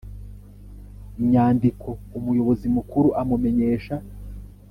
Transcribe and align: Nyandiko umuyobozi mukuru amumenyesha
Nyandiko 1.29 1.89
umuyobozi 2.17 2.65
mukuru 2.75 3.09
amumenyesha 3.21 3.95